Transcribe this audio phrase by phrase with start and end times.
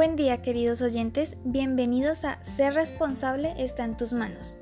[0.00, 4.54] día queridos oyentes, bienvenidos a Ser responsable está en tus manos.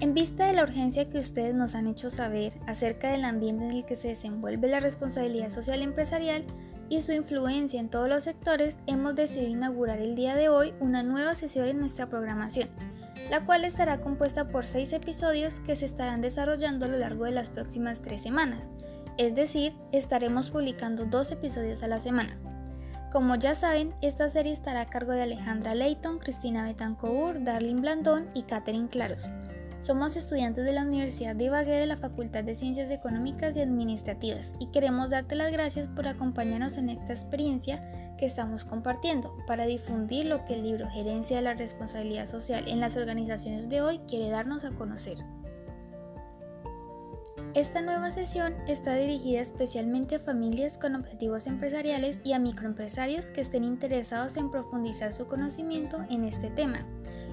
[0.00, 3.70] En vista de la urgencia que ustedes nos han hecho saber acerca del ambiente en
[3.70, 6.44] el que se desenvuelve la responsabilidad social empresarial
[6.88, 11.04] y su influencia en todos los sectores, hemos decidido inaugurar el día de hoy una
[11.04, 12.68] nueva sesión en nuestra programación,
[13.30, 17.30] la cual estará compuesta por seis episodios que se estarán desarrollando a lo largo de
[17.30, 18.68] las próximas tres semanas.
[19.16, 22.51] Es decir, estaremos publicando dos episodios a la semana.
[23.12, 28.30] Como ya saben, esta serie estará a cargo de Alejandra Leighton, Cristina Betancourt, Darlene Blandón
[28.32, 29.28] y Catherine Claros.
[29.82, 34.54] Somos estudiantes de la Universidad de Ibagué de la Facultad de Ciencias Económicas y Administrativas
[34.58, 37.80] y queremos darte las gracias por acompañarnos en esta experiencia
[38.16, 42.80] que estamos compartiendo para difundir lo que el libro Gerencia de la Responsabilidad Social en
[42.80, 45.18] las organizaciones de hoy quiere darnos a conocer.
[47.54, 53.42] Esta nueva sesión está dirigida especialmente a familias con objetivos empresariales y a microempresarios que
[53.42, 56.86] estén interesados en profundizar su conocimiento en este tema,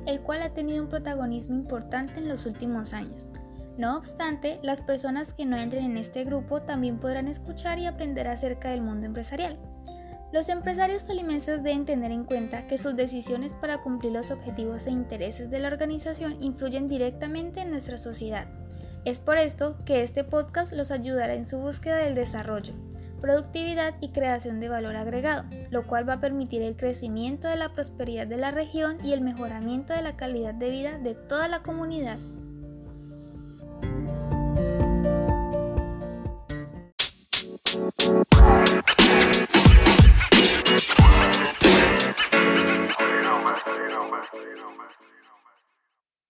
[0.06, 3.30] el cual ha tenido un protagonismo importante en los últimos años.
[3.78, 8.28] No obstante, las personas que no entren en este grupo también podrán escuchar y aprender
[8.28, 9.58] acerca del mundo empresarial.
[10.34, 14.92] Los empresarios tolimenses deben tener en cuenta que sus decisiones para cumplir los objetivos e
[14.92, 18.48] intereses de la organización influyen directamente en nuestra sociedad
[19.10, 22.74] es por esto que este podcast los ayudará en su búsqueda del desarrollo,
[23.22, 27.74] productividad y creación de valor agregado, lo cual va a permitir el crecimiento de la
[27.74, 31.64] prosperidad de la región y el mejoramiento de la calidad de vida de toda la
[31.64, 32.20] comunidad.